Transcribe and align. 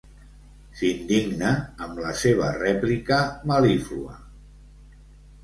S'indigna 0.77 1.51
amb 1.87 2.01
la 2.05 2.15
seva 2.21 2.49
rèplica 2.57 3.21
mel·líflua. 3.53 4.19